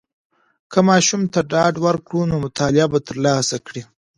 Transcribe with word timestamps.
که 0.71 0.79
ماشوم 0.89 1.21
ته 1.33 1.39
ډاډ 1.51 1.73
ورکړو، 1.85 2.19
نو 2.29 2.35
مطالعه 2.45 2.85
به 2.91 2.99
تر 3.07 3.15
لاسه 3.25 3.57
کړي. 3.67 3.83